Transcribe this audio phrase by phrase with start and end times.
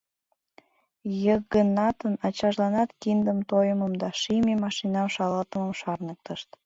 [1.25, 6.49] Йыгнатын ачажланат киндым тойымым да шийме машинам шалатымым шарныктышт.